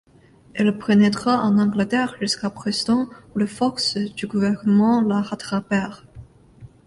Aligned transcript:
Elle 0.55 0.79
pénétra 0.79 1.43
en 1.43 1.59
Angleterre 1.59 2.15
jusqu'à 2.19 2.49
Preston, 2.49 3.07
où 3.35 3.37
les 3.37 3.45
forces 3.45 3.97
du 3.99 4.25
gouvernement 4.25 5.01
la 5.03 5.21
rattrapèrent. 5.21 6.07